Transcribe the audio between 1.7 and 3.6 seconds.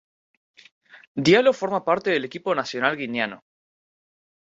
parte del equipo nacional guineano.